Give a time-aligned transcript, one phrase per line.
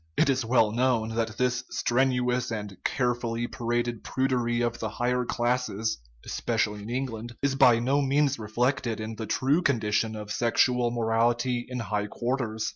[0.17, 5.99] It is well known that this strenuous and carefully paraded prudery of the higher classes
[6.25, 11.67] (especially in England) is by no means reflected in the true condition of sexual morality
[11.69, 12.67] in high quarters.